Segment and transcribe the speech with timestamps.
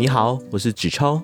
[0.00, 1.22] 你好，我是子超，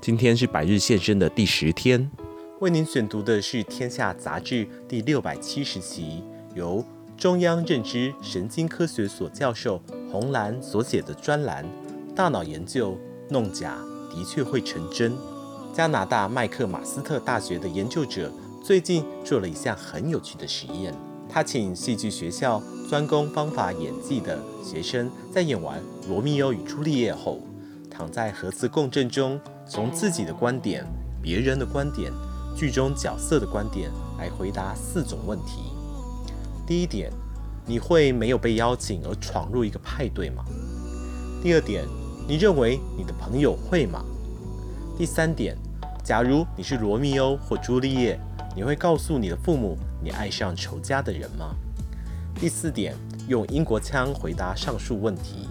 [0.00, 2.10] 今天是百日献身的第十天，
[2.58, 6.84] 为您选读的是《天下》杂志第六百七十期，由
[7.16, 9.80] 中央认知神经科学所教授
[10.10, 11.64] 洪兰所写的专栏
[12.16, 12.98] 《大脑研究
[13.28, 13.78] 弄假
[14.10, 15.12] 的确会成真》。
[15.72, 20.92] 加拿大麦克马斯特大学的研究者最近做了一项很有趣的实验，
[21.28, 27.40] 他请戏剧学校专攻方法演技的学生，在演完《罗密欧与朱丽叶》后，
[27.96, 30.84] 躺在核磁共振中，从自己的观点、
[31.22, 32.12] 别人的观点、
[32.54, 35.72] 剧中角色的观点来回答四种问题。
[36.66, 37.10] 第一点，
[37.64, 40.44] 你会没有被邀请而闯入一个派对吗？
[41.42, 41.86] 第二点，
[42.28, 44.04] 你认为你的朋友会吗？
[44.98, 45.56] 第三点。
[46.04, 48.20] 假如你是罗密欧或朱丽叶，
[48.54, 51.56] 你会告诉你的父母你爱上仇家的人吗？
[52.38, 52.94] 第四点，
[53.26, 55.48] 用英国腔回答上述问题。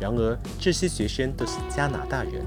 [0.00, 2.44] 然而，这些学生都是加拿大人。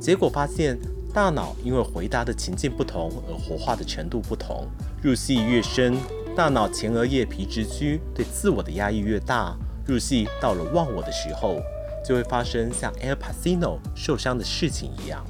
[0.00, 0.78] 结果发现，
[1.12, 4.66] 大脑因为回答的情境不同而活化的程度不同。
[5.02, 5.96] 入戏越深，
[6.36, 9.56] 大脑前额叶皮质区对自我的压抑越大。
[9.86, 11.60] 入戏到了忘我的时候，
[12.04, 15.24] 就会发生像 Al Pacino 受伤的事情一样。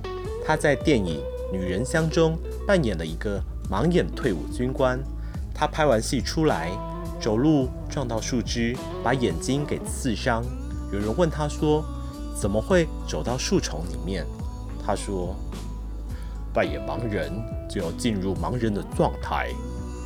[0.44, 1.20] 他在电影
[1.52, 4.98] 《女人香》中扮演了一个盲眼退伍军官。
[5.54, 6.70] 他拍完戏出来，
[7.20, 10.44] 走路撞到树枝，把眼睛给刺伤。
[10.94, 11.84] 有人问他说
[12.40, 14.24] ：“怎么会走到树丛里面？”
[14.86, 15.34] 他说
[16.54, 17.32] ：“扮演盲人
[17.68, 19.50] 就要进入盲人的状态，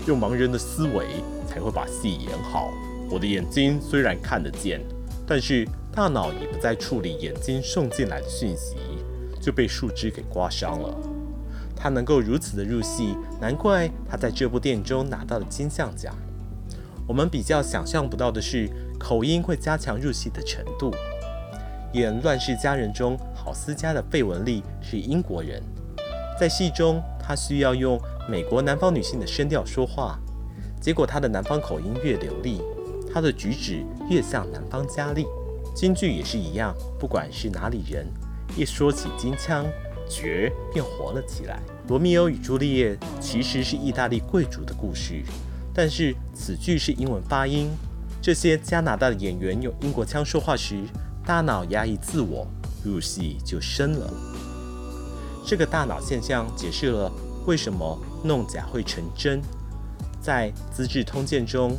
[0.06, 2.70] 用盲人的思维才会把戏演好。
[3.10, 4.80] 我的眼睛虽然看得见，
[5.26, 8.76] 但是大脑也不再处理眼睛送进来的讯息。”
[9.40, 10.94] 就被树枝给刮伤了。
[11.74, 16.14] 他能够如此的入戏，难怪他在这部电影中拿到了金像奖。
[17.08, 18.68] 我们比较想象不到的是，
[19.00, 20.94] 口音会加强入戏的程度。
[21.94, 25.62] 演《乱世佳人》中郝思嘉的费雯丽是英国人，
[26.38, 30.18] 在戏中她需要用美国南方女性的声调说话，
[30.82, 32.60] 结果她的南方口音越流利，
[33.10, 35.24] 她的举止越像南方佳丽。
[35.74, 38.06] 京剧也是一样，不管是哪里人。
[38.54, 39.64] 一说起京腔，
[40.10, 41.58] 角儿便活了起来。
[41.88, 45.22] 《罗密欧与朱丽叶》其实是意大利贵族的故事，
[45.74, 47.70] 但是此句是英文发音。
[48.20, 50.76] 这些加拿大的演员用英国腔说话时，
[51.24, 52.46] 大脑压抑自我，
[52.84, 54.10] 入戏就深了。
[55.46, 57.10] 这个大脑现象解释了
[57.46, 59.40] 为什么弄假会成真。
[60.20, 61.78] 在《资治通鉴》中，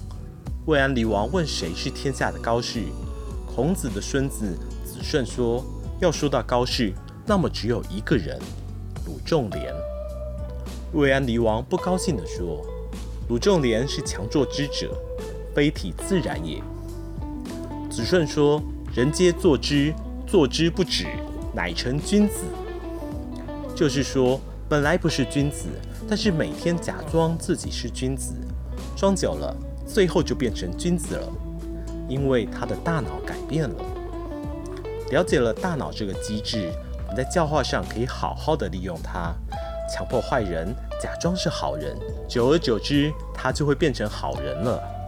[0.66, 2.84] 魏安黎王问谁是天下的高士，
[3.46, 5.64] 孔子的孙子子顺说。
[6.00, 6.94] 要说到高士，
[7.26, 8.40] 那么只有一个人，
[9.06, 9.76] 鲁仲连。
[10.94, 12.66] 魏安黎王不高兴地说
[13.30, 14.92] ：“鲁仲连是强作之者，
[15.56, 16.62] 非体自然也。”
[17.90, 18.62] 子顺说
[18.94, 19.94] ：“人皆作之，
[20.28, 21.06] 作之不止，
[21.54, 22.44] 乃成君子。”
[23.76, 25.68] 就是说，本来不是君子，
[26.08, 28.34] 但是每天假装自己是君子，
[28.98, 31.32] 装久了，最后就变成君子了，
[32.10, 33.76] 因为他的大脑改变了。
[35.12, 36.72] 了解了大脑这个机制，
[37.04, 39.34] 我们在教化上可以好好的利用它，
[39.94, 44.99] 强迫坏人假装是好人，久而久之，他就会变成好人了。